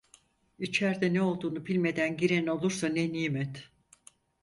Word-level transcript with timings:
İçerde 0.59 1.13
ne 1.13 1.21
olduğunu 1.21 1.65
bilmeden 1.65 2.17
giren 2.17 2.47
olursa 2.47 2.87
ne 2.87 3.13
nimet… 3.13 3.69